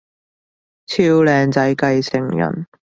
[0.87, 2.65] 超靚仔繼承人